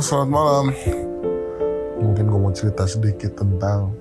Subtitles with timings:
[0.00, 0.66] selamat malam.
[2.00, 3.92] Mungkin gue mau cerita sedikit tentang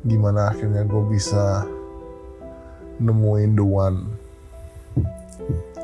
[0.00, 1.68] gimana akhirnya gue bisa
[2.96, 4.08] nemuin the one.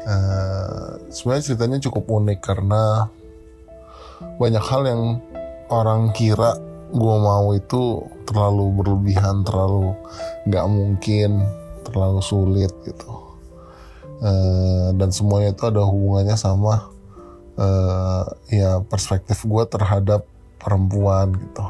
[0.09, 3.13] Uh, Sebenarnya ceritanya cukup unik karena
[4.41, 5.21] banyak hal yang
[5.69, 6.57] orang kira
[6.89, 9.93] gue mau itu terlalu berlebihan, terlalu
[10.49, 11.45] nggak mungkin,
[11.85, 13.13] terlalu sulit gitu.
[14.25, 16.94] Uh, dan semuanya itu ada hubungannya sama
[17.59, 20.27] uh, ya perspektif gue terhadap
[20.59, 21.65] perempuan gitu.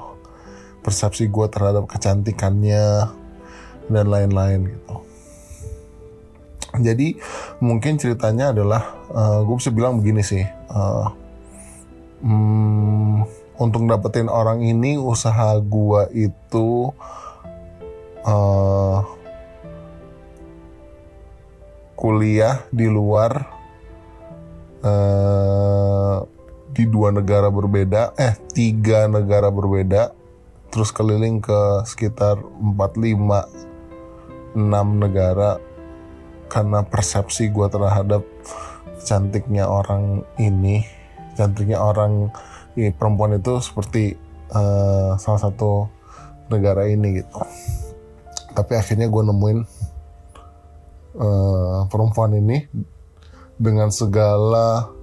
[0.85, 3.09] Persepsi gue terhadap kecantikannya
[3.89, 4.97] dan lain-lain gitu.
[6.75, 7.15] Jadi
[7.63, 8.83] mungkin ceritanya adalah
[9.15, 10.43] uh, gue bisa bilang begini sih
[10.75, 11.07] uh,
[12.19, 13.23] hmm,
[13.63, 16.91] untuk dapetin orang ini usaha gue itu
[18.27, 19.07] uh,
[21.95, 23.55] kuliah di luar
[26.75, 30.11] di dua negara berbeda, eh tiga negara berbeda,
[30.75, 35.63] terus keliling ke sekitar 4, 5, 6 negara
[36.51, 38.27] karena persepsi gue terhadap
[39.07, 40.83] cantiknya orang ini,
[41.39, 42.35] cantiknya orang
[42.75, 44.19] ini perempuan itu seperti
[44.51, 45.87] uh, salah satu
[46.51, 47.39] negara ini gitu.
[48.55, 49.59] Tapi akhirnya gue nemuin
[51.19, 52.67] uh, perempuan ini
[53.59, 54.94] dengan segala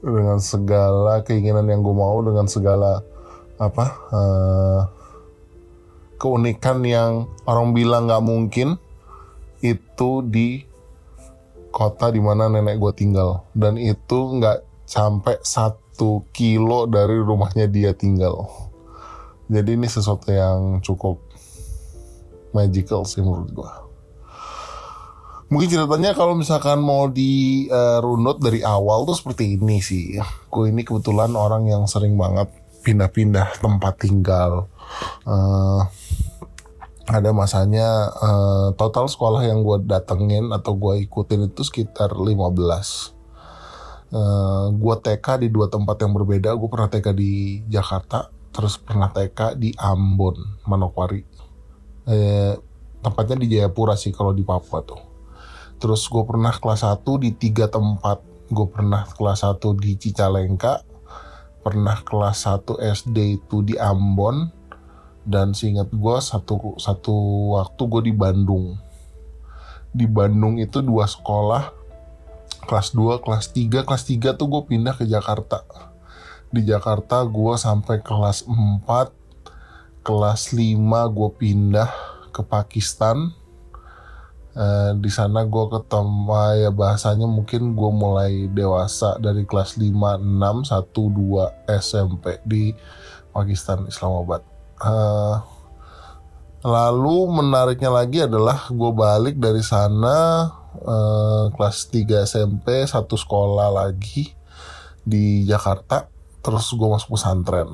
[0.00, 3.04] dengan segala keinginan yang gue mau dengan segala
[3.60, 4.80] apa uh,
[6.16, 8.80] keunikan yang orang bilang nggak mungkin
[9.60, 10.64] itu di
[11.68, 13.44] kota di mana nenek gue tinggal.
[13.52, 18.48] Dan itu nggak sampai satu kilo dari rumahnya dia tinggal.
[19.52, 21.20] Jadi ini sesuatu yang cukup
[22.56, 23.89] magical sih menurut gue
[25.50, 30.14] Mungkin ceritanya kalau misalkan mau di uh, runut dari awal tuh seperti ini sih.
[30.46, 32.46] Gue ini kebetulan orang yang sering banget
[32.86, 34.70] pindah-pindah tempat tinggal.
[35.26, 35.82] Uh,
[37.10, 42.30] ada masanya uh, total sekolah yang gue datengin atau gue ikutin itu sekitar 15.
[42.30, 46.54] Uh, gue TK di dua tempat yang berbeda.
[46.54, 51.26] Gue pernah TK di Jakarta, terus pernah TK di Ambon, Manokwari.
[52.06, 52.54] Eh,
[53.02, 55.09] tempatnya di Jayapura sih kalau di Papua tuh
[55.80, 58.20] terus gue pernah kelas 1 di tiga tempat.
[58.52, 60.84] Gue pernah kelas 1 di Cicalengka
[61.60, 64.48] pernah kelas 1 SD itu di Ambon
[65.28, 67.14] dan seingat gue satu satu
[67.56, 68.80] waktu gue di Bandung.
[69.92, 71.76] Di Bandung itu dua sekolah
[72.64, 75.64] kelas 2 kelas 3 kelas 3 tuh gue pindah ke Jakarta.
[76.48, 78.80] Di Jakarta gue sampai kelas 4
[80.00, 81.90] kelas 5 gue pindah
[82.32, 83.36] ke Pakistan
[84.50, 86.26] Uh, di sana gue ketemu
[86.58, 92.74] ya bahasanya mungkin gue mulai dewasa dari kelas 5, 6, 1, 2 SMP di
[93.30, 94.42] Pakistan Islamabad.
[94.82, 95.38] Uh,
[96.66, 100.50] lalu menariknya lagi adalah gue balik dari sana
[100.82, 104.34] uh, kelas 3 SMP satu sekolah lagi
[105.00, 106.10] di Jakarta
[106.44, 107.68] terus gue masuk pesantren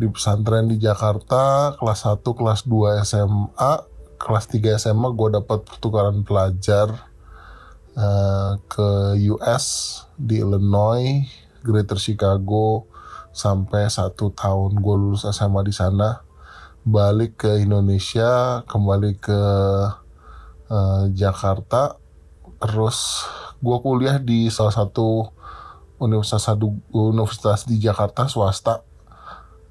[0.00, 3.72] di pesantren di Jakarta kelas 1 kelas 2 SMA
[4.20, 6.92] kelas 3 SMA gue dapat pertukaran pelajar
[7.96, 9.64] uh, ke US
[10.20, 11.24] di Illinois,
[11.64, 12.84] Greater Chicago
[13.32, 16.20] sampai satu tahun gue lulus SMA di sana.
[16.84, 19.40] Balik ke Indonesia kembali ke
[20.68, 21.96] uh, Jakarta.
[22.60, 23.24] Terus
[23.64, 25.32] gue kuliah di salah satu
[25.96, 26.44] universitas
[26.92, 28.84] universitas di Jakarta swasta.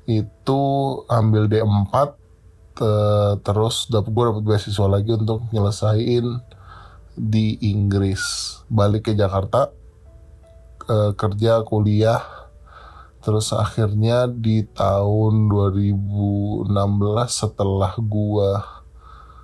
[0.09, 0.61] Itu
[1.05, 2.17] ambil D4
[2.81, 6.25] uh, terus dapet gue dapet beasiswa lagi untuk nyelesain
[7.19, 8.55] di Inggris.
[8.71, 9.71] Balik ke Jakarta
[10.87, 12.23] uh, kerja kuliah.
[13.19, 16.71] Terus akhirnya di tahun 2016
[17.27, 18.63] setelah gua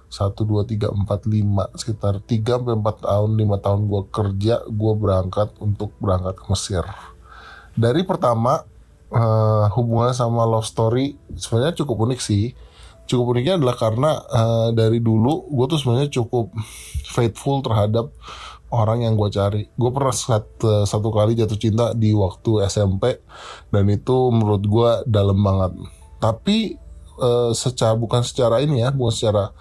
[0.08, 4.94] 1 2 3 4 5 sekitar 3 sampai 4 tahun 5 tahun gua kerja gua
[4.96, 6.88] berangkat untuk berangkat ke Mesir.
[7.76, 8.64] Dari pertama
[9.12, 12.56] uh, hubungan sama love story sebenarnya cukup unik sih
[13.06, 16.52] cukup uniknya adalah karena uh, dari dulu gue tuh sebenarnya cukup
[17.06, 18.12] faithful terhadap
[18.74, 19.64] orang yang gue cari.
[19.78, 23.22] Gue pernah satu, satu kali jatuh cinta di waktu SMP
[23.72, 25.72] dan itu menurut gue dalam banget.
[26.20, 26.76] Tapi
[27.22, 29.54] uh, secara bukan secara ini ya, bukan secara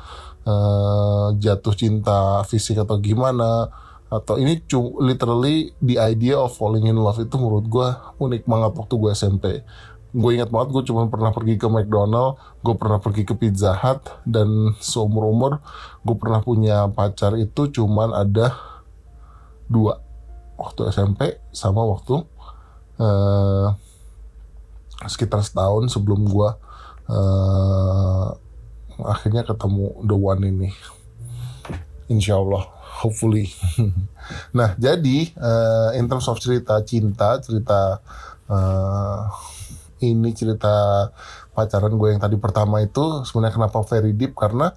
[0.48, 3.68] uh, jatuh cinta fisik atau gimana
[4.14, 4.62] atau ini
[5.02, 7.88] literally the idea of falling in love itu menurut gue
[8.22, 9.44] unik banget waktu gue SMP
[10.14, 14.22] gue ingat banget gue cuma pernah pergi ke McDonald gue pernah pergi ke Pizza Hut
[14.22, 15.58] dan seumur umur
[16.06, 18.54] gue pernah punya pacar itu cuman ada
[19.66, 19.98] dua
[20.54, 22.22] waktu SMP sama waktu
[23.02, 23.74] uh,
[25.10, 26.48] sekitar setahun sebelum gue
[27.10, 28.28] uh,
[29.02, 30.70] akhirnya ketemu the one ini.
[32.06, 32.68] Insya Allah
[33.02, 33.50] hopefully.
[34.56, 38.00] Nah jadi uh, in terms of cerita cinta cerita
[38.48, 39.28] uh,
[40.02, 41.08] ini cerita
[41.54, 44.34] pacaran gue yang tadi pertama itu sebenarnya kenapa very deep?
[44.34, 44.74] Karena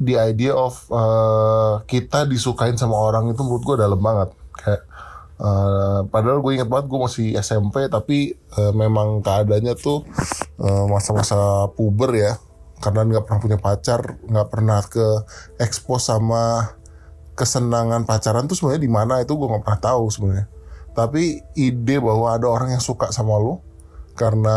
[0.00, 4.32] the idea of uh, kita disukain sama orang itu menurut gue dalam banget.
[4.56, 4.82] Kayak
[5.40, 10.04] uh, padahal gue inget banget gue masih SMP tapi uh, memang keadaannya tuh
[10.88, 12.32] masa-masa uh, puber ya.
[12.76, 15.06] Karena nggak pernah punya pacar nggak pernah ke
[15.60, 16.76] expose sama
[17.36, 20.48] kesenangan pacaran tuh sebenarnya di mana itu gue nggak pernah tahu sebenarnya.
[20.96, 23.60] Tapi ide bahwa ada orang yang suka sama lo
[24.16, 24.56] karena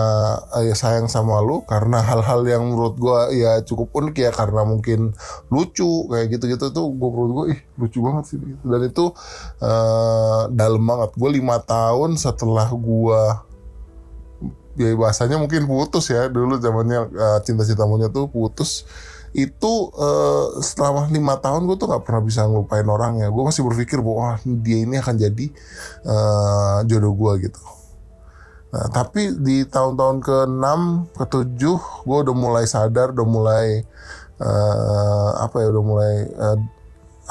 [0.56, 4.64] eh, ya sayang sama lu karena hal-hal yang menurut gua ya cukup unik ya karena
[4.64, 5.12] mungkin
[5.52, 8.38] lucu kayak gitu-gitu tuh gua menurut gua ih lucu banget sih.
[8.40, 8.64] Gitu.
[8.64, 9.06] dan itu
[9.60, 11.12] uh, dalam banget.
[11.20, 13.44] Gua lima tahun setelah gua
[14.80, 18.88] ya bahasanya mungkin putus ya dulu zamannya uh, cinta-cinta monyet tuh putus.
[19.30, 23.30] Itu uh, setelah lima tahun gue tuh nggak pernah bisa ngelupain orangnya.
[23.30, 25.46] Gue masih berpikir bahwa dia ini akan jadi
[26.02, 27.62] uh, jodoh gue gitu
[28.70, 30.68] Nah, tapi di tahun-tahun ke-6,
[31.18, 31.62] ke-7
[32.06, 33.82] gue udah mulai sadar, udah mulai
[34.38, 36.58] uh, apa ya, udah mulai uh,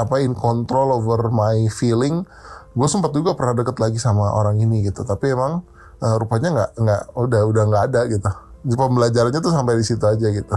[0.03, 2.27] apa in control over my feeling.
[2.75, 5.63] Gue sempat juga pernah deket lagi sama orang ini gitu, tapi emang
[6.03, 8.31] uh, rupanya nggak nggak udah udah nggak ada gitu.
[8.67, 10.57] Di pembelajarannya tuh sampai di situ aja gitu.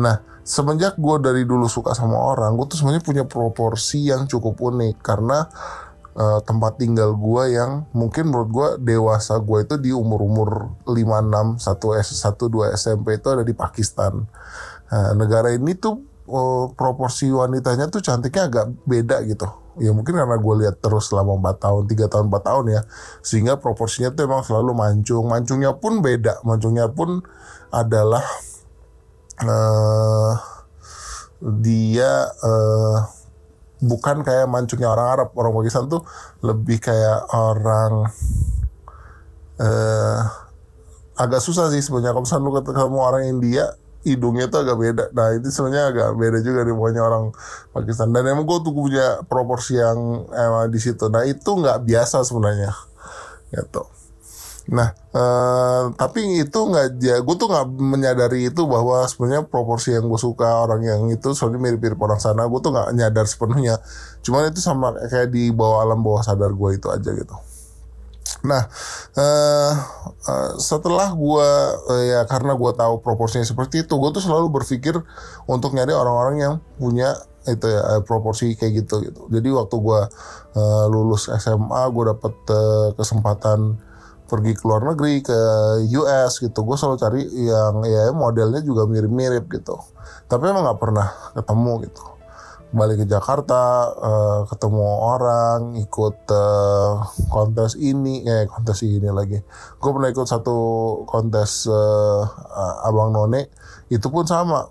[0.00, 4.56] Nah, semenjak gue dari dulu suka sama orang, gue tuh sebenarnya punya proporsi yang cukup
[4.56, 5.44] unik karena
[6.16, 11.60] uh, tempat tinggal gue yang mungkin menurut gue dewasa gue itu di umur-umur 5, 6,
[11.60, 14.24] 1 S, 1, 2 SMP itu ada di Pakistan.
[14.92, 19.48] Nah, negara ini tuh uh, proporsi wanitanya tuh cantiknya agak beda gitu.
[19.80, 22.80] Ya mungkin karena gue lihat terus selama 4 tahun, 3 tahun, 4 tahun ya.
[23.24, 25.24] Sehingga proporsinya tuh emang selalu mancung.
[25.24, 26.44] Mancungnya pun beda.
[26.44, 27.24] Mancungnya pun
[27.72, 28.20] adalah
[29.40, 30.36] uh,
[31.40, 33.21] dia uh,
[33.82, 35.28] bukan kayak mancungnya orang Arab.
[35.34, 36.06] Orang Pakistan tuh
[36.40, 38.06] lebih kayak orang
[39.58, 40.20] uh,
[41.18, 42.14] agak susah sih sebenarnya.
[42.14, 43.64] Kalau misalnya lu ketemu orang India
[44.02, 45.04] hidungnya tuh agak beda.
[45.14, 47.24] Nah itu sebenarnya agak beda juga nih pokoknya orang
[47.74, 48.14] Pakistan.
[48.14, 51.10] Dan emang gue tuh punya proporsi yang emang di situ.
[51.10, 52.72] Nah itu nggak biasa sebenarnya
[53.52, 54.01] gitu
[54.70, 60.06] Nah, uh, tapi itu nggak, ya gue tuh nggak menyadari itu bahwa sebenarnya proporsi yang
[60.06, 63.82] gue suka orang yang itu soalnya mirip-mirip orang sana, gue tuh nggak nyadar sepenuhnya.
[64.22, 67.34] Cuman itu sama kayak di bawah alam bawah sadar gue itu aja gitu.
[68.42, 68.62] Nah,
[69.18, 69.72] uh,
[70.30, 71.48] uh, setelah gue
[71.90, 74.94] uh, ya karena gue tahu proporsinya seperti itu, gue tuh selalu berpikir
[75.50, 79.26] untuk nyari orang-orang yang punya itu ya proporsi kayak gitu gitu.
[79.26, 80.00] Jadi waktu gue
[80.54, 83.78] uh, lulus SMA, gue dapet uh, kesempatan
[84.32, 85.38] pergi ke luar negeri ke
[86.00, 86.64] US gitu.
[86.64, 89.76] Gue selalu cari yang ya modelnya juga mirip-mirip gitu.
[90.24, 92.02] Tapi emang nggak pernah ketemu gitu.
[92.72, 99.36] Balik ke Jakarta uh, ketemu orang ikut uh, kontes ini eh kontes ini lagi.
[99.76, 100.56] Gue pernah ikut satu
[101.04, 102.24] kontes uh,
[102.88, 103.52] abang none.
[103.92, 104.64] Itu pun sama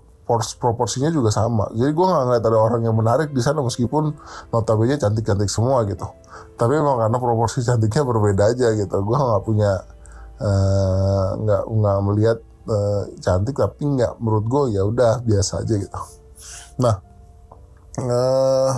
[0.60, 1.66] proporsinya juga sama.
[1.74, 4.14] Jadi gue nggak ngeliat ada orang yang menarik di sana meskipun
[4.54, 6.06] notabene cantik-cantik semua gitu.
[6.54, 8.96] Tapi emang karena proporsi cantiknya berbeda aja gitu.
[9.02, 9.72] Gue nggak punya
[10.38, 15.74] eh, nggak uh, nggak melihat uh, cantik tapi nggak menurut gue ya udah biasa aja
[15.76, 16.00] gitu.
[16.78, 16.94] Nah
[17.98, 18.72] uh,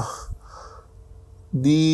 [1.55, 1.87] di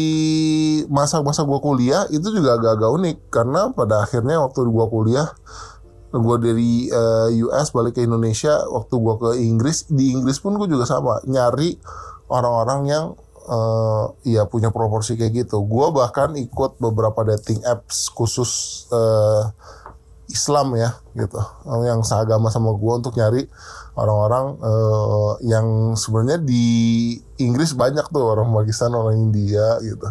[0.88, 3.16] masa-masa gue kuliah itu juga agak-agak unik.
[3.28, 5.28] Karena pada akhirnya waktu gue kuliah
[6.10, 10.66] gue dari uh, US balik ke Indonesia waktu gue ke Inggris di Inggris pun gue
[10.66, 11.78] juga sama nyari
[12.26, 13.04] orang-orang yang
[13.46, 15.62] uh, ya punya proporsi kayak gitu.
[15.66, 19.50] Gue bahkan ikut beberapa dating apps khusus uh,
[20.30, 21.42] Islam ya gitu,
[21.82, 23.50] yang seagama sama gue untuk nyari
[23.98, 30.06] orang-orang uh, yang sebenarnya di Inggris banyak tuh orang Pakistan, orang India gitu,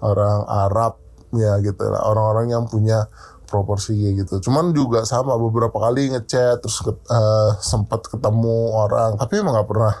[0.00, 0.96] orang Arab
[1.36, 3.12] ya gitu lah, orang-orang yang punya
[3.48, 4.38] proporsi gitu.
[4.44, 9.94] Cuman juga sama beberapa kali ngechat terus uh, sempat ketemu orang, tapi emang nggak pernah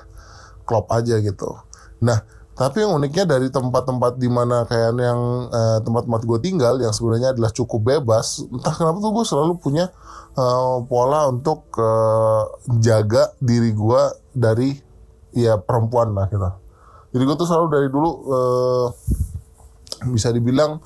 [0.68, 1.56] klop aja gitu.
[2.04, 2.20] Nah
[2.58, 7.30] tapi yang uniknya dari tempat-tempat di mana kayak yang uh, tempat-tempat gue tinggal yang sebenarnya
[7.30, 9.94] adalah cukup bebas, entah kenapa tuh gue selalu punya
[10.34, 12.50] uh, pola untuk uh,
[12.82, 14.02] jaga diri gue
[14.34, 14.74] dari
[15.38, 16.50] ya perempuan lah gitu.
[17.14, 18.86] Jadi gue tuh selalu dari dulu uh,
[20.10, 20.82] bisa dibilang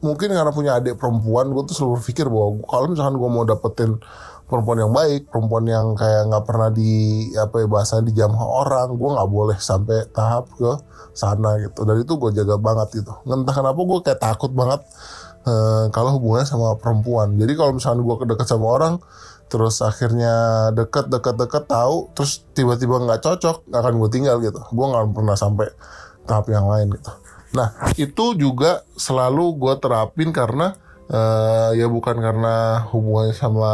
[0.00, 3.90] mungkin karena punya adik perempuan gue tuh selalu berpikir bahwa kalau misalkan gue mau dapetin
[4.50, 6.92] perempuan yang baik, perempuan yang kayak nggak pernah di
[7.38, 10.74] apa ya bahasa di jam orang, gue nggak boleh sampai tahap ke
[11.14, 11.86] sana gitu.
[11.86, 13.14] Dan itu gue jaga banget gitu.
[13.30, 14.82] Entah kenapa gue kayak takut banget
[15.46, 18.94] uh, kalau hubungannya sama perempuan jadi kalau misalnya gue deket sama orang
[19.50, 24.60] terus akhirnya deket deket deket tahu terus tiba-tiba nggak cocok nggak akan gue tinggal gitu
[24.60, 25.68] gue nggak pernah sampai
[26.28, 27.10] tahap yang lain gitu
[27.50, 30.78] nah itu juga selalu gue terapin karena
[31.10, 33.72] uh, ya bukan karena hubungannya sama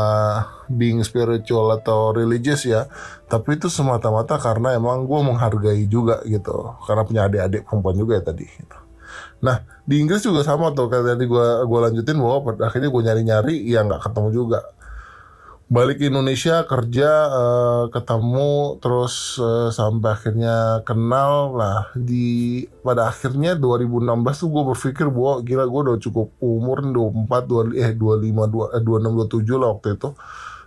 [0.66, 2.88] being spiritual atau religious ya
[3.28, 8.25] tapi itu semata-mata karena emang gue menghargai juga gitu karena punya adik-adik perempuan juga ya
[8.25, 8.78] tadi gitu.
[9.45, 13.54] nah di Inggris juga sama tuh kayak tadi gue gue lanjutin bahwa akhirnya gue nyari-nyari
[13.68, 14.61] ya nggak ketemu juga
[15.67, 21.91] balik Indonesia kerja uh, ketemu terus uh, sampai akhirnya kenal lah.
[21.99, 24.15] Di pada akhirnya 2016
[24.47, 28.83] tuh gue berpikir bahwa gila gue udah cukup umur 24 2 eh 25 2 eh,
[28.83, 30.09] 26 27 lah waktu itu.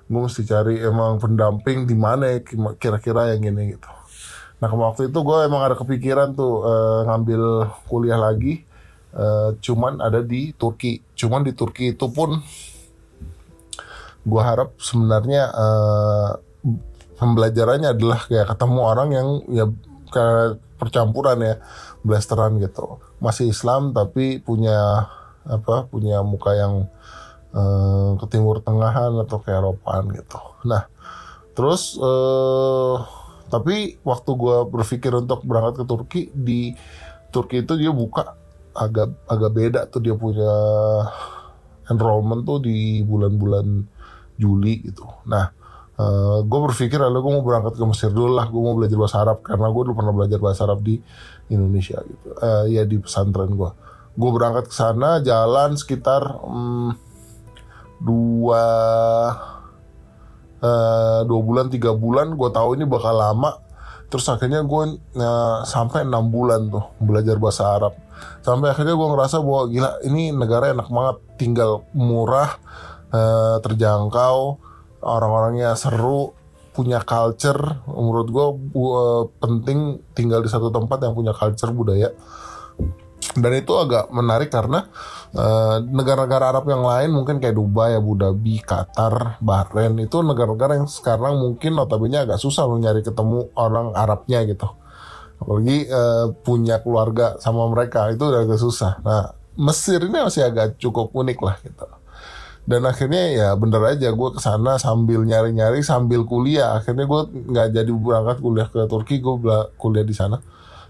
[0.09, 2.39] Gue mesti cari emang pendamping di mana ya,
[2.75, 3.89] kira-kira yang ini gitu.
[4.59, 8.67] Nah waktu itu gue emang ada kepikiran tuh uh, ngambil kuliah lagi
[9.15, 10.99] uh, cuman ada di Turki.
[11.15, 12.43] Cuman di Turki itu pun
[14.25, 16.31] gue harap sebenarnya uh,
[17.19, 19.65] pembelajarannya adalah kayak ketemu orang yang ya
[20.09, 21.55] kayak percampuran ya
[22.03, 22.99] blasteran gitu.
[23.19, 25.07] Masih Islam tapi punya
[25.43, 26.87] apa punya muka yang
[27.51, 30.39] uh, ke timur tengahan atau ke Eropaan gitu.
[30.67, 30.87] Nah
[31.55, 33.03] terus uh,
[33.49, 36.71] tapi waktu gue berpikir untuk berangkat ke Turki di
[37.33, 38.37] Turki itu dia buka
[38.77, 40.53] agak agak beda tuh dia punya
[41.89, 43.83] enrollment tuh di bulan-bulan
[44.39, 45.03] Juli gitu.
[45.27, 45.51] Nah,
[45.99, 48.95] uh, eh, gue berpikir lalu gue mau berangkat ke Mesir dulu lah, gue mau belajar
[48.95, 50.95] bahasa Arab karena gue dulu pernah belajar bahasa Arab di
[51.51, 52.27] Indonesia gitu.
[52.39, 53.71] Uh, ya di pesantren gue.
[54.15, 56.95] Gue berangkat ke sana, jalan sekitar um,
[57.99, 58.65] dua
[60.63, 62.39] uh, dua bulan tiga bulan.
[62.39, 63.67] Gue tahu ini bakal lama.
[64.09, 64.83] Terus akhirnya gue
[65.21, 67.93] uh, sampai enam bulan tuh belajar bahasa Arab.
[68.41, 72.57] Sampai akhirnya gue ngerasa bahwa gila ini negara enak banget, tinggal murah
[73.13, 74.59] uh, terjangkau
[75.03, 76.35] orang-orangnya seru
[76.73, 77.83] punya culture.
[77.89, 78.47] Menurut gue
[78.79, 82.11] uh, penting tinggal di satu tempat yang punya culture budaya.
[83.35, 84.89] Dan itu agak menarik karena
[85.37, 90.89] eh, negara-negara Arab yang lain mungkin kayak Dubai, Abu Dhabi, Qatar, Bahrain itu negara-negara yang
[90.89, 94.65] sekarang mungkin notabene agak susah lo nyari ketemu orang Arabnya gitu.
[95.39, 98.97] Apalagi uh, punya keluarga sama mereka itu udah agak susah.
[99.05, 101.85] Nah Mesir ini masih agak cukup unik lah gitu
[102.69, 106.77] dan akhirnya ya bener aja gue ke sana sambil nyari-nyari sambil kuliah.
[106.77, 109.41] Akhirnya gue nggak jadi berangkat kuliah ke Turki gue
[109.81, 110.37] kuliah di sana.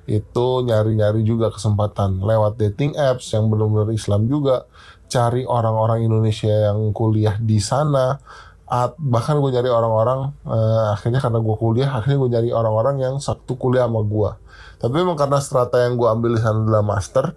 [0.03, 4.67] Itu nyari-nyari juga kesempatan lewat dating apps yang benar-benar Islam juga.
[5.07, 8.19] Cari orang-orang Indonesia yang kuliah di sana.
[8.69, 13.15] At, bahkan gue nyari orang-orang uh, akhirnya karena gue kuliah akhirnya gue nyari orang-orang yang
[13.17, 14.29] satu kuliah sama gue
[14.77, 17.33] tapi memang karena strata yang gue ambil di sana adalah master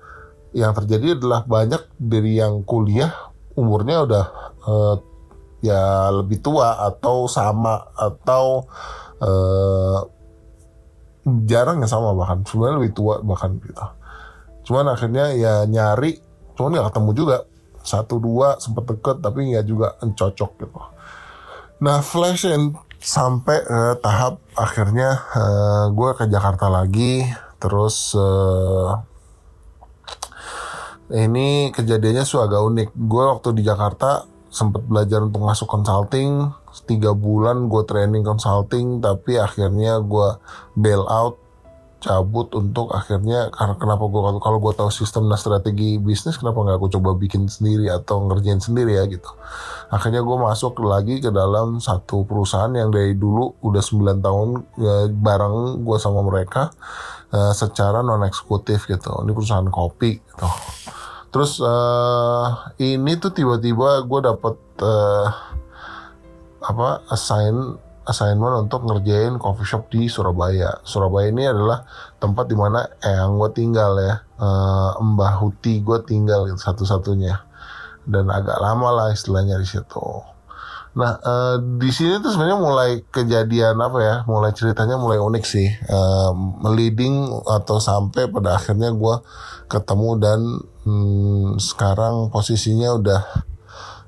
[0.52, 4.24] yang terjadi adalah banyak dari yang kuliah umurnya udah
[4.64, 4.96] uh,
[5.62, 8.66] ya lebih tua atau sama atau
[9.22, 9.98] uh,
[11.46, 12.42] jarang ya sama bahkan.
[12.42, 13.84] Sebenarnya lebih tua bahkan gitu.
[14.66, 16.18] Cuman akhirnya ya nyari
[16.58, 17.38] cuman nggak ketemu juga.
[17.82, 20.80] Satu dua sempat deket tapi nggak juga cocok gitu.
[21.82, 27.26] Nah flash and sampai uh, tahap akhirnya uh, gue ke Jakarta lagi.
[27.58, 29.11] Terus uh,
[31.12, 32.88] ini kejadiannya agak unik.
[32.96, 36.48] Gue waktu di Jakarta sempat belajar untuk masuk consulting.
[36.88, 40.28] Tiga bulan gue training consulting, tapi akhirnya gue
[40.76, 41.42] bail out
[42.02, 46.76] cabut untuk akhirnya karena kenapa gue kalau gue tahu sistem dan strategi bisnis kenapa nggak
[46.82, 49.30] aku coba bikin sendiri atau ngerjain sendiri ya gitu
[49.86, 54.48] akhirnya gue masuk lagi ke dalam satu perusahaan yang dari dulu udah 9 tahun
[54.82, 56.74] ya, bareng gue sama mereka
[57.30, 60.48] uh, secara non eksekutif gitu ini perusahaan kopi gitu
[61.32, 65.28] terus uh, ini tuh tiba-tiba gue dapet uh,
[66.62, 70.82] apa assign assignment untuk ngerjain coffee shop di Surabaya.
[70.82, 71.86] Surabaya ini adalah
[72.18, 77.34] tempat di mana yang gue tinggal ya, uh, Mbah Huti gue tinggal satu-satunya
[78.02, 80.31] dan agak lama lah istilahnya di situ.
[80.92, 85.68] Nah uh, di sini tuh sebenarnya mulai kejadian apa ya, mulai ceritanya mulai unik sih,
[85.88, 86.32] uh,
[86.76, 89.14] leading atau sampai pada akhirnya gue
[89.72, 90.40] ketemu dan
[90.84, 93.24] hmm, sekarang posisinya udah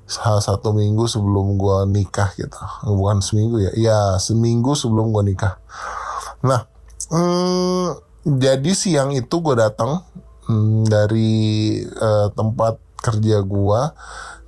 [0.05, 2.61] salah satu minggu sebelum gue nikah gitu.
[2.85, 3.71] Bukan seminggu ya?
[3.73, 5.57] Ya seminggu sebelum gue nikah.
[6.45, 6.69] Nah
[7.09, 7.97] hmm,
[8.29, 10.05] jadi siang itu gue datang
[10.45, 13.81] hmm, dari uh, tempat kerja gue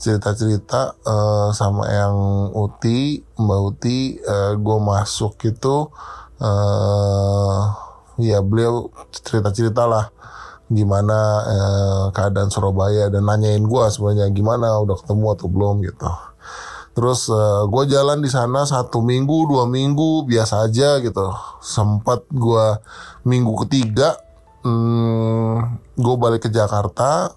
[0.02, 2.16] cerita-cerita uh, sama yang
[2.58, 5.94] Uti Mbak Uti uh, gue masuk itu
[6.42, 7.62] uh,
[8.18, 10.10] ya beliau cerita-cerita lah
[10.68, 16.10] gimana eh, keadaan Surabaya dan nanyain gue sebenarnya gimana udah ketemu atau belum gitu.
[16.92, 21.30] Terus uh, gue jalan di sana satu minggu dua minggu biasa aja gitu.
[21.62, 22.84] Sempat gue
[23.24, 24.18] minggu ketiga
[24.66, 25.56] hmm,
[25.94, 27.32] gue balik ke Jakarta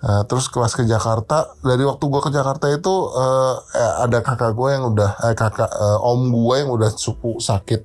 [0.00, 3.60] Uh, terus kelas ke Jakarta dari waktu gue ke Jakarta itu uh,
[4.00, 7.84] ada kakak gue yang udah eh, kakak uh, om gue yang udah suku sakit.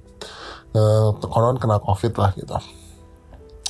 [0.72, 2.56] Uh, konon kena covid lah gitu.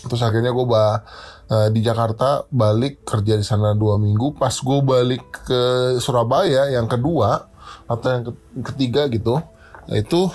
[0.05, 1.01] Terus akhirnya gue bah
[1.49, 4.37] uh, di Jakarta balik kerja di sana dua minggu.
[4.37, 5.61] Pas gue balik ke
[5.97, 7.49] Surabaya yang kedua
[7.89, 8.23] atau yang
[8.61, 9.41] ketiga gitu
[9.89, 10.29] itu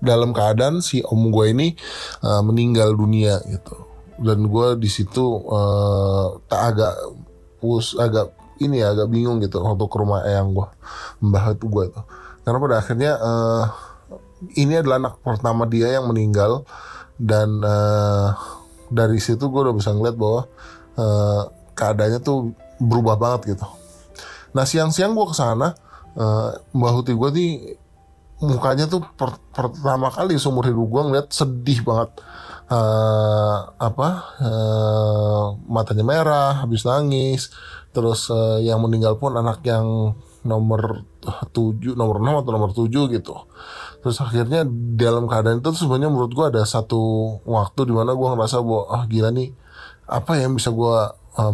[0.00, 1.76] dalam keadaan si om gue ini
[2.24, 3.84] uh, meninggal dunia gitu.
[4.16, 6.94] Dan gue di situ uh, tak agak
[7.64, 10.68] pus agak ini ya agak bingung gitu waktu ke rumah eyang gue
[11.24, 12.04] mbah itu gue tuh.
[12.44, 13.64] Karena pada akhirnya uh,
[14.60, 16.68] ini adalah anak pertama dia yang meninggal
[17.16, 18.36] dan uh,
[18.92, 20.44] dari situ gue udah bisa ngeliat bahwa
[21.00, 21.42] uh,
[21.72, 23.66] keadaannya tuh berubah banget gitu.
[24.52, 25.72] Nah siang-siang gue ke sana
[26.20, 27.52] uh, mbah huti gue nih
[28.44, 32.20] mukanya tuh per pertama kali seumur hidup gue ngeliat sedih banget
[32.70, 34.08] uh, apa
[34.40, 37.52] uh, matanya merah habis nangis.
[37.94, 41.08] Terus uh, yang meninggal pun anak yang nomor
[41.56, 43.34] tujuh nomor enam atau nomor tujuh gitu.
[44.04, 44.68] Terus akhirnya
[44.98, 49.04] dalam keadaan itu sebenarnya menurut gue ada satu waktu di mana gue ngerasa bahwa ah
[49.08, 49.48] gila nih
[50.04, 50.96] apa yang bisa gue
[51.38, 51.52] uh,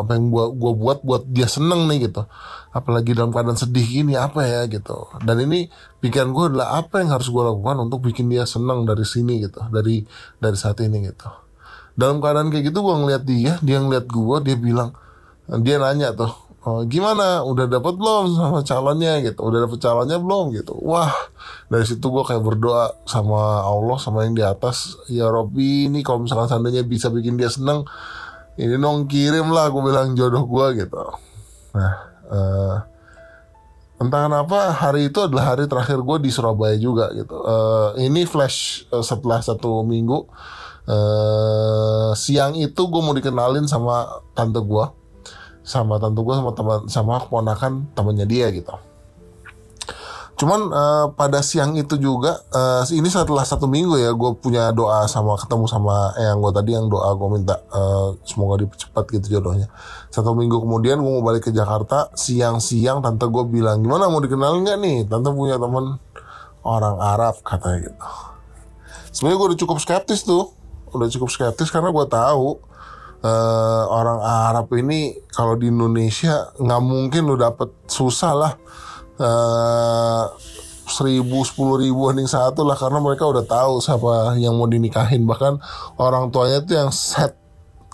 [0.00, 2.24] apa yang gua gua buat buat dia seneng nih gitu
[2.70, 5.10] apalagi dalam keadaan sedih gini apa ya gitu.
[5.22, 5.66] Dan ini
[5.98, 9.58] pikiran gue adalah apa yang harus gue lakukan untuk bikin dia seneng dari sini gitu.
[9.70, 10.06] Dari
[10.38, 11.26] dari saat ini gitu.
[11.98, 14.94] Dalam keadaan kayak gitu gue ngeliat dia dia ngeliat gue dia bilang
[15.50, 16.30] dia nanya tuh
[16.62, 17.42] oh, gimana?
[17.42, 19.18] Udah dapat belum sama calonnya?
[19.18, 19.40] Gitu.
[19.42, 20.54] Udah dapet calonnya belum?
[20.54, 20.72] Gitu.
[20.78, 21.10] Wah
[21.66, 26.22] dari situ gue kayak berdoa sama Allah sama yang di atas ya Robby ini kalau
[26.22, 27.82] misalkan seandainya bisa bikin dia seneng
[28.58, 31.02] ini dong kirim lah gue bilang jodoh gue gitu.
[31.74, 32.76] Nah uh,
[34.00, 37.36] entah kenapa hari itu adalah hari terakhir gue di Surabaya juga gitu.
[37.36, 40.24] Uh, ini flash uh, setelah satu minggu
[40.88, 44.84] uh, siang itu gue mau dikenalin sama tante gue,
[45.60, 48.72] sama tante gue sama teman sama keponakan temannya dia gitu.
[50.40, 55.04] Cuman uh, pada siang itu juga uh, ini setelah satu minggu ya gue punya doa
[55.04, 59.68] sama ketemu sama yang gue tadi yang doa gue minta uh, semoga dipercepat gitu jodohnya.
[60.08, 64.64] Satu minggu kemudian gue mau balik ke Jakarta siang-siang tante gue bilang gimana mau dikenal
[64.64, 66.00] nggak nih tante punya teman
[66.64, 68.00] orang Arab katanya gitu.
[69.12, 70.56] Sebenarnya gue udah cukup skeptis tuh
[70.96, 72.56] udah cukup skeptis karena gue tahu
[73.28, 78.52] uh, orang Arab ini kalau di Indonesia nggak mungkin lo dapet susah lah
[79.20, 80.24] Eh,
[80.90, 85.28] seribu sepuluh ribu yang satu lah karena mereka udah tahu siapa yang mau dinikahin.
[85.28, 85.60] Bahkan
[86.00, 87.36] orang tuanya tuh yang set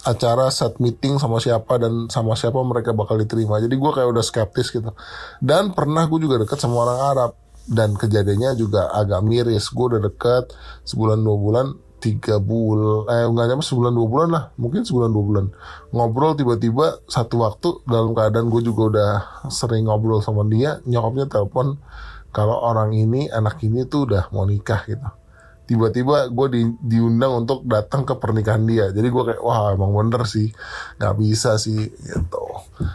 [0.07, 3.59] acara set meeting sama siapa dan sama siapa mereka bakal diterima.
[3.59, 4.95] Jadi gue kayak udah skeptis gitu.
[5.43, 7.33] Dan pernah gue juga deket sama orang Arab.
[7.67, 9.75] Dan kejadiannya juga agak miris.
[9.75, 10.55] Gue udah deket
[10.87, 14.45] sebulan dua bulan tiga bulan eh nggak nyampe sebulan dua bulan lah.
[14.61, 15.47] Mungkin sebulan dua bulan.
[15.91, 19.13] Ngobrol tiba-tiba satu waktu dalam keadaan gue juga udah
[19.49, 21.81] sering ngobrol sama dia nyokapnya telepon
[22.37, 25.09] kalau orang ini anak ini tuh udah mau nikah gitu
[25.67, 28.95] tiba-tiba gue di, diundang untuk datang ke pernikahan dia.
[28.95, 30.55] Jadi gue kayak wah emang bener sih.
[31.03, 32.45] Nggak bisa sih gitu.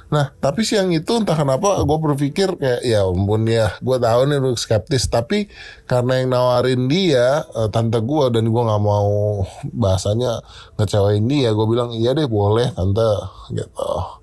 [0.10, 4.39] Nah tapi siang itu entah kenapa gue berpikir kayak ya ampun ya gue tahu nih
[4.39, 5.12] lu skeptis.
[5.12, 5.51] Tapi
[5.86, 9.43] karena yang nawarin dia uh, tante gue dan gue nggak mau
[9.75, 10.39] bahasanya
[10.79, 13.12] ngecewain dia gue bilang iya deh boleh tante
[13.51, 14.20] gitu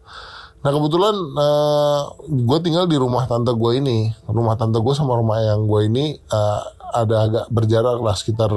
[0.69, 2.03] Nah kebetulan uh, eh,
[2.45, 6.13] gue tinggal di rumah tante gue ini, rumah tante gue sama rumah yang gue ini
[6.29, 6.61] uh,
[6.93, 8.53] ada agak berjarak lah sekitar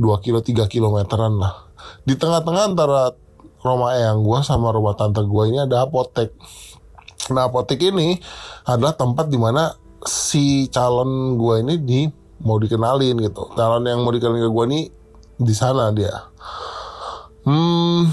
[0.00, 1.68] 2 kilo 3 kilometeran lah.
[2.08, 3.12] Di tengah-tengah antara
[3.60, 6.32] rumah yang gue sama rumah tante gue ini ada apotek.
[7.28, 8.16] Nah apotek ini
[8.64, 9.76] adalah tempat di mana
[10.08, 12.00] si calon gue ini di
[12.48, 13.52] mau dikenalin gitu.
[13.52, 14.80] Calon yang mau dikenalin ke gue ini
[15.36, 16.16] di sana dia.
[17.44, 18.08] Hmm,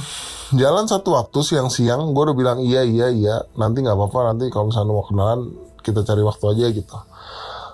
[0.55, 4.69] jalan satu waktu siang-siang gue udah bilang iya iya iya nanti nggak apa-apa nanti kalau
[4.69, 5.51] misalnya mau kenalan
[5.83, 6.97] kita cari waktu aja gitu.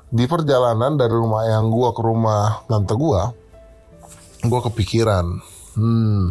[0.10, 3.22] Di perjalanan dari rumah yang gue ke rumah tante gue
[4.39, 5.26] gue kepikiran
[5.76, 6.24] hmm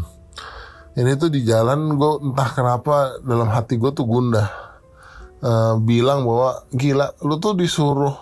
[0.98, 4.48] ini tuh di jalan gue entah kenapa dalam hati gue tuh gundah
[5.44, 8.16] uh, bilang bahwa gila lu tuh disuruh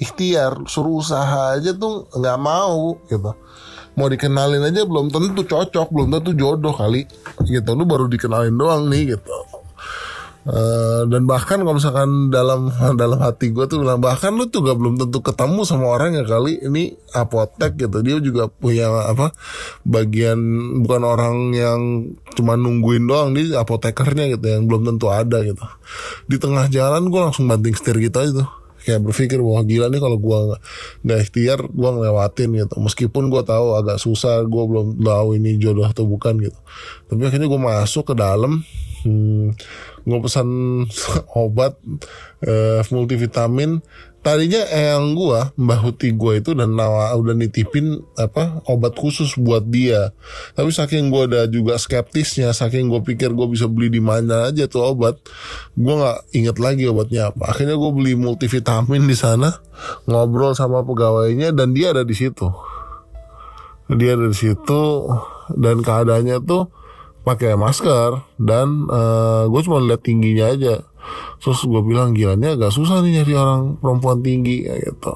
[0.00, 3.36] ikhtiar suruh usaha aja tuh nggak mau gitu
[3.98, 7.04] mau dikenalin aja belum tentu cocok belum tentu jodoh kali.
[7.44, 9.32] Gitu lu baru dikenalin doang nih gitu.
[10.42, 12.66] Uh, dan bahkan kalau misalkan dalam
[13.00, 16.26] dalam hati gue tuh bilang bahkan lu tuh gak belum tentu ketemu sama orang yang
[16.26, 16.58] kali.
[16.58, 19.30] Ini apotek gitu dia juga punya apa
[19.86, 20.38] bagian
[20.82, 21.80] bukan orang yang
[22.34, 25.62] cuma nungguin doang dia apotekernya gitu yang belum tentu ada gitu.
[26.26, 30.00] Di tengah jalan gue langsung banting setir gitu aja tuh kayak berpikir wah gila nih
[30.02, 30.38] kalau gue
[31.06, 32.74] nggak ikhtiar gue ngelewatin gitu.
[32.78, 36.58] Meskipun gue tahu agak susah gue belum tahu ini jodoh atau bukan gitu.
[37.10, 38.62] Tapi akhirnya gue masuk ke dalam
[39.06, 39.46] hmm,
[40.06, 40.48] gue pesan
[41.42, 41.78] obat
[42.46, 43.82] uh, multivitamin
[44.22, 49.66] tadinya yang gue mbah huti gue itu dan nawa udah nitipin apa obat khusus buat
[49.66, 50.14] dia.
[50.54, 54.70] Tapi saking gue udah juga skeptisnya saking gue pikir gue bisa beli di mana aja
[54.70, 55.18] tuh obat
[55.74, 57.50] gue nggak inget lagi obatnya apa.
[57.50, 59.58] Akhirnya gue beli multivitamin di sana
[60.06, 62.46] ngobrol sama pegawainya dan dia ada di situ.
[63.90, 65.10] Dia ada di situ
[65.58, 66.70] dan keadaannya tuh
[67.22, 70.82] pakai masker dan uh, gue cuma lihat tingginya aja
[71.42, 75.12] terus gue bilang gila ini agak susah nih nyari orang perempuan tinggi kayak gitu.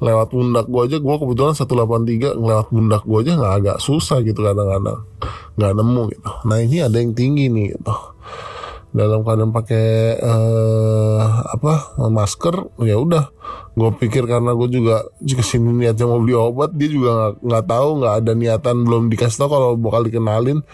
[0.00, 4.40] Lewat pundak gue aja gue kebetulan 183 lewat pundak gue aja nggak agak susah gitu
[4.42, 5.06] kadang-kadang.
[5.54, 6.30] Nggak nemu gitu.
[6.48, 7.94] Nah ini ada yang tinggi nih gitu.
[8.90, 13.30] Dalam keadaan pakai uh, apa masker ya udah.
[13.78, 17.88] Gue pikir karena gue juga ke sini niatnya mau beli obat dia juga nggak tahu
[18.02, 20.66] nggak ada niatan belum dikasih tau kalau bakal dikenalin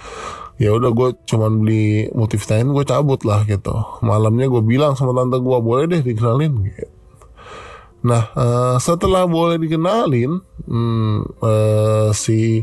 [0.56, 3.76] ya udah gue cuman beli multivitamin gue cabut lah gitu.
[4.00, 6.88] Malamnya gue bilang sama tante gue boleh deh dikenalin gitu.
[8.06, 10.38] nah uh, setelah boleh dikenalin
[10.68, 12.62] hmm, uh, si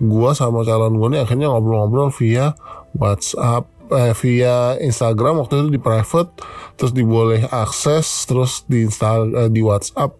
[0.00, 2.56] gue sama calon gue ini akhirnya ngobrol-ngobrol via
[2.96, 6.32] WhatsApp eh, via Instagram waktu itu di private
[6.80, 10.16] terus diboleh akses terus di Insta, eh, di WhatsApp.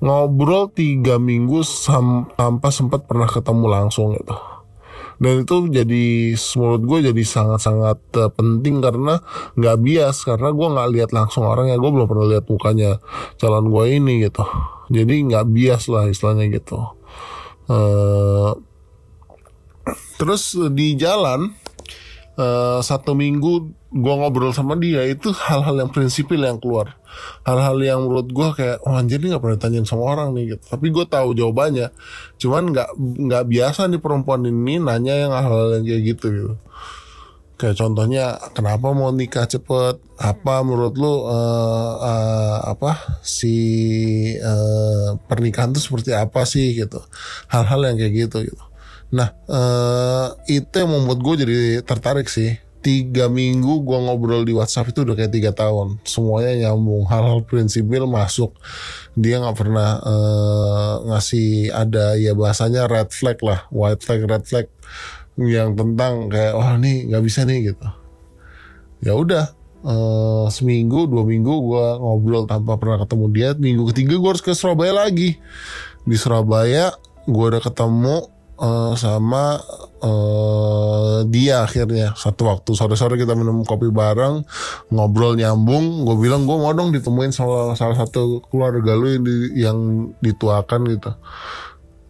[0.00, 4.53] Ngobrol tiga minggu sam tanpa sempat pernah ketemu langsung gitu
[5.22, 6.06] dan itu jadi
[6.58, 9.22] menurut gue jadi sangat-sangat uh, penting karena
[9.54, 12.98] nggak bias karena gue nggak lihat langsung orang ya gue belum pernah lihat mukanya
[13.38, 14.44] calon gue ini gitu.
[14.90, 16.78] Jadi nggak bias lah istilahnya gitu.
[17.70, 18.52] Uh,
[20.20, 21.54] terus di jalan
[22.38, 26.98] uh, satu minggu gue ngobrol sama dia itu hal-hal yang prinsipil yang keluar.
[27.46, 30.64] Hal-hal yang menurut gue kayak oh anjir ini gak pernah ditanyain sama orang nih gitu.
[30.74, 31.94] Tapi gue tahu jawabannya.
[32.42, 36.54] Cuman nggak nggak biasa nih perempuan ini nanya yang hal-hal yang kayak gitu gitu.
[37.54, 40.02] Kayak contohnya kenapa mau nikah cepet?
[40.18, 43.54] Apa menurut lu uh, uh, apa si
[44.42, 46.74] uh, pernikahan itu seperti apa sih?
[46.74, 46.98] gitu.
[47.46, 48.64] Hal-hal yang kayak gitu gitu
[49.10, 52.60] nah uh, itu yang membuat gue jadi tertarik sih.
[52.84, 56.04] Tiga minggu gue ngobrol di WhatsApp itu udah kayak tiga tahun.
[56.04, 57.08] Semuanya nyambung.
[57.08, 58.52] Hal-hal prinsipil masuk.
[59.16, 63.64] Dia nggak pernah uh, ngasih ada ya bahasanya red flag lah.
[63.72, 64.68] White flag red flag.
[65.40, 67.88] Yang tentang kayak wah oh, nih nggak bisa nih gitu.
[69.00, 73.48] Ya udah uh, seminggu dua minggu gue ngobrol tanpa pernah ketemu dia.
[73.56, 75.40] Minggu ketiga gue harus ke Surabaya lagi.
[76.04, 76.92] Di Surabaya
[77.24, 79.58] gue udah ketemu uh, sama
[80.02, 82.14] uh, dia akhirnya.
[82.14, 84.44] Satu waktu sore-sore kita minum kopi bareng
[84.90, 86.06] ngobrol nyambung.
[86.06, 89.78] Gue bilang gue mau dong ditemuin sama salah satu keluarga lu yang, di, yang
[90.22, 91.10] dituakan gitu.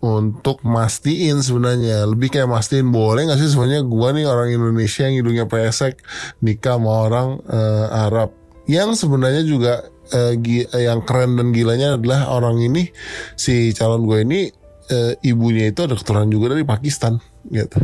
[0.05, 2.05] Untuk mastiin sebenarnya.
[2.05, 6.05] Lebih kayak mastiin boleh gak sih sebenarnya gue nih orang Indonesia yang hidungnya pesek
[6.45, 8.37] nikah sama orang uh, Arab?
[8.65, 10.37] Yang sebenarnya juga uh,
[10.77, 12.93] yang keren dan gilanya adalah orang ini
[13.37, 14.41] si calon gue ini
[14.89, 17.79] e, ibunya itu ada keturunan juga dari Pakistan gitu.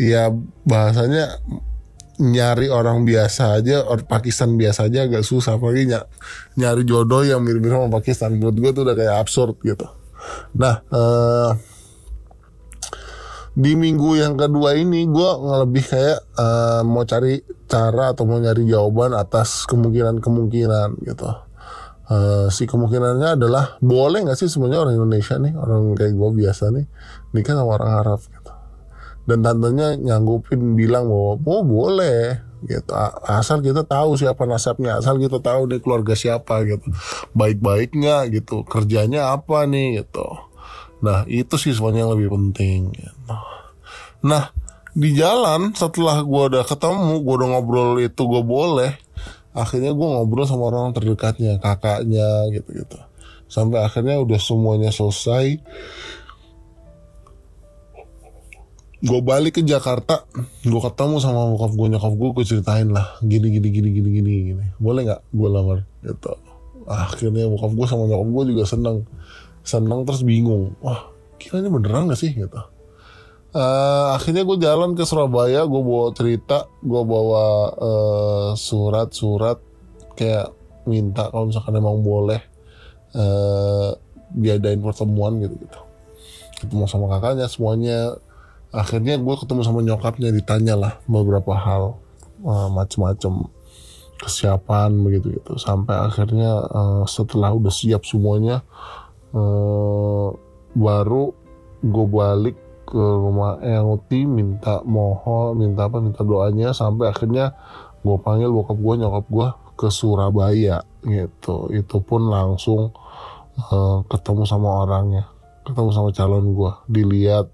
[0.00, 0.32] Ya
[0.64, 1.40] bahasanya
[2.20, 5.88] nyari orang biasa aja orang Pakistan biasa aja agak susah ny
[6.60, 8.36] nyari jodoh yang mirip-mirip sama Pakistan.
[8.36, 9.88] Menurut gue tuh udah kayak absurd gitu.
[10.56, 11.56] Nah uh,
[13.56, 15.30] di minggu yang kedua ini gue
[15.64, 21.49] lebih kayak uh, mau cari cara atau mau nyari jawaban atas kemungkinan-kemungkinan gitu
[22.10, 26.74] Uh, si kemungkinannya adalah boleh nggak sih sebenarnya orang Indonesia nih orang kayak gue biasa
[26.74, 26.86] nih
[27.30, 28.52] nikah sama orang Arab gitu.
[29.30, 32.90] Dan tantenya nyanggupin bilang bahwa oh boleh gitu.
[33.30, 36.90] Asal kita tahu siapa nasabnya asal kita tahu nih keluarga siapa gitu.
[37.30, 38.66] Baik-baik nggak gitu.
[38.66, 40.50] Kerjanya apa nih gitu.
[41.06, 43.34] Nah itu sih sebenarnya yang lebih penting gitu.
[44.20, 44.52] nah
[44.92, 48.92] di jalan setelah gue udah ketemu gue udah ngobrol itu gue boleh
[49.50, 52.98] akhirnya gue ngobrol sama orang terdekatnya kakaknya gitu gitu
[53.50, 55.58] sampai akhirnya udah semuanya selesai.
[59.00, 60.28] Gue balik ke Jakarta
[60.62, 64.30] gue ketemu sama bokap gue nyokap gue gue ceritain lah gini gini gini gini gini
[64.54, 64.64] gini.
[64.78, 65.78] Boleh nggak gue lamar?
[66.06, 66.32] Gitu.
[66.86, 69.02] Akhirnya bokap gue sama nyokap gue juga seneng.
[69.66, 70.78] Seneng terus bingung.
[70.78, 71.10] Wah
[71.40, 72.30] kira ini beneran gak sih?
[72.36, 72.60] Gitu
[73.50, 77.74] Uh, akhirnya gue jalan ke Surabaya, gue bawa cerita, gue bawa
[78.54, 80.54] surat-surat uh, kayak
[80.86, 82.40] minta kalau misalkan emang boleh
[83.18, 83.90] uh,
[84.34, 85.80] diadain pertemuan gitu gitu.
[86.62, 87.98] Ketemu sama kakaknya semuanya.
[88.70, 91.98] Akhirnya gue ketemu sama nyokapnya ditanya lah beberapa hal
[92.46, 93.50] uh, macem-macem
[94.20, 98.60] kesiapan begitu gitu sampai akhirnya uh, setelah udah siap semuanya
[99.32, 100.28] uh,
[100.76, 101.32] baru
[101.80, 102.56] gue balik
[102.90, 107.54] ke rumah Elti minta mohon minta apa minta doanya sampai akhirnya
[108.02, 109.48] gue panggil bokap gue nyokap gue
[109.78, 111.70] ke Surabaya gitu.
[111.70, 112.90] Itu pun langsung
[113.70, 115.30] uh, ketemu sama orangnya
[115.62, 117.46] ketemu sama calon gue dilihat.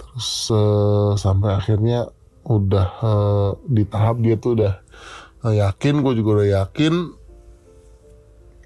[0.00, 2.08] Terus uh, sampai akhirnya
[2.42, 4.74] udah uh, di tahap dia tuh udah
[5.46, 6.94] uh, yakin gue juga udah yakin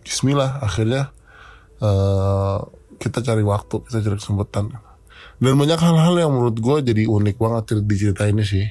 [0.07, 1.11] Bismillah akhirnya
[1.83, 2.63] uh,
[2.97, 4.65] kita cari waktu kita cari kesempatan
[5.37, 8.65] dan banyak hal-hal yang menurut gue jadi unik banget di cerita ini sih.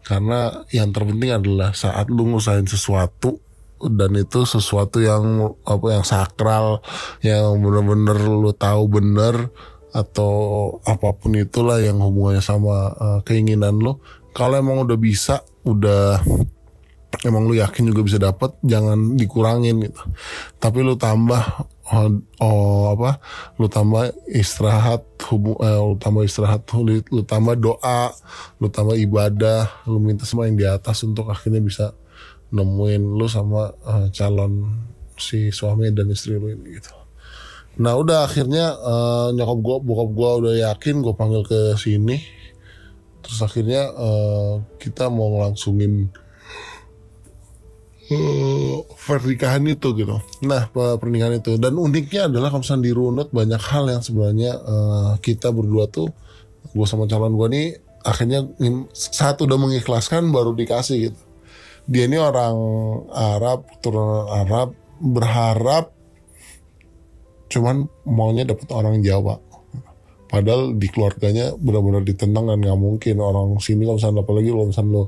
[0.00, 3.36] Karena yang terpenting adalah saat lu ngusahain sesuatu
[3.76, 6.80] dan itu sesuatu yang apa yang sakral
[7.20, 9.52] yang bener-bener lu tahu bener
[9.92, 10.32] atau
[10.88, 14.00] apa pun itulah yang hubungannya sama uh, keinginan lo
[14.32, 16.20] kalau emang udah bisa udah
[17.24, 20.02] emang lu yakin juga bisa dapat jangan dikurangin gitu.
[20.60, 21.40] Tapi lu tambah
[22.42, 23.22] oh, apa
[23.62, 28.10] lu tambah istirahat hubu, eh, lu tambah istirahat lu, lu tambah doa
[28.58, 31.94] lu tambah ibadah lu minta semua yang di atas untuk akhirnya bisa
[32.50, 34.82] nemuin lu sama uh, calon
[35.18, 36.94] si suami dan istri lu ini gitu.
[37.76, 42.18] Nah udah akhirnya uh, nyokap gua bokap gua udah yakin gua panggil ke sini.
[43.20, 46.08] Terus akhirnya uh, kita mau ngelangsungin
[48.10, 50.16] uh, pernikahan itu gitu.
[50.46, 55.50] Nah pernikahan itu dan uniknya adalah kalau misalnya dirunut banyak hal yang sebenarnya uh, kita
[55.50, 56.10] berdua tuh
[56.76, 57.68] gue sama calon gue nih
[58.06, 58.46] akhirnya
[58.94, 61.20] saat udah mengikhlaskan baru dikasih gitu.
[61.86, 62.56] Dia ini orang
[63.14, 65.94] Arab turunan Arab berharap
[67.46, 69.38] cuman maunya dapat orang Jawa
[70.26, 74.92] padahal di keluarganya benar-benar ditentang dan nggak mungkin orang sini kalau misalnya apalagi kalau misalnya
[74.92, 75.04] lo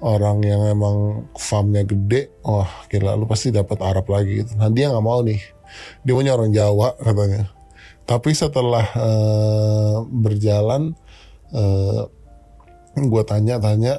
[0.00, 4.92] orang yang emang farmnya gede wah kira lu pasti dapat Arab lagi gitu nah dia
[4.92, 5.40] nggak mau nih
[6.04, 7.48] dia punya orang Jawa katanya
[8.06, 10.94] tapi setelah uh, berjalan
[11.50, 12.06] uh,
[12.96, 13.98] eh, gue tanya-tanya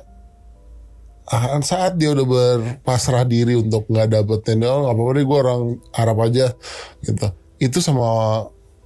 [1.27, 5.61] ah, saat dia udah berpasrah diri untuk nggak dapetin oh nggak apa-apa deh gue orang
[5.91, 6.55] Arab aja
[7.03, 8.07] gitu itu sama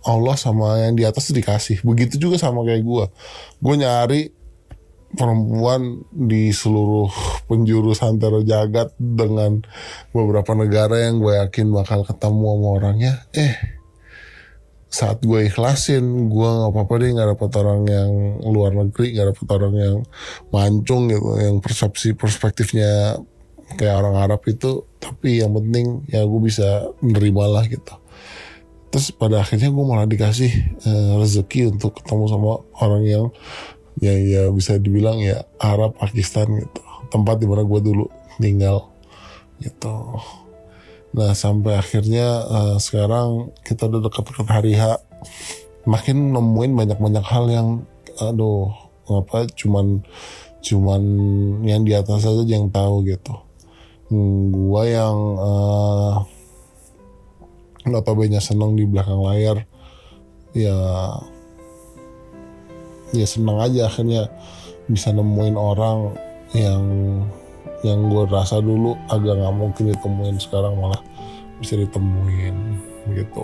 [0.02, 1.86] Allah sama yang di atas dikasih.
[1.86, 3.06] Begitu juga sama kayak gue.
[3.62, 4.34] Gue nyari
[5.16, 7.12] perempuan di seluruh
[7.48, 9.60] penjuru santero jagat dengan
[10.16, 13.14] beberapa negara yang gue yakin bakal ketemu sama orangnya.
[13.36, 13.54] Eh,
[14.92, 18.12] saat gue ikhlasin, gue nggak apa-apa deh nggak dapet orang yang
[18.44, 19.96] luar negeri, nggak dapet orang yang
[20.52, 23.20] mancung gitu, yang persepsi perspektifnya
[23.80, 24.88] kayak orang Arab itu.
[25.00, 28.02] Tapi yang penting ya gue bisa menerima lah gitu
[28.92, 30.52] terus pada akhirnya gue malah dikasih
[30.84, 33.26] uh, rezeki untuk ketemu sama orang yang
[34.00, 36.82] yang ya bisa dibilang ya Arab Pakistan gitu.
[37.12, 38.06] Tempat di mana gue dulu
[38.40, 38.88] tinggal
[39.60, 40.22] gitu.
[41.12, 44.96] Nah sampai akhirnya uh, sekarang kita udah dekat-dekat hari H.
[45.84, 47.68] Makin nemuin banyak-banyak hal yang
[48.22, 48.70] aduh
[49.10, 50.06] apa cuman
[50.62, 51.02] cuman
[51.66, 53.36] yang di atas aja yang tahu gitu.
[54.08, 56.16] Hmm, gue yang uh,
[57.88, 59.66] notabene seneng di belakang layar
[60.52, 60.76] ya
[63.12, 64.28] ya seneng aja akhirnya
[64.88, 66.16] bisa nemuin orang
[66.56, 66.84] yang
[67.82, 71.00] yang gue rasa dulu agak nggak mungkin ditemuin sekarang malah
[71.62, 72.56] bisa ditemuin
[73.18, 73.44] gitu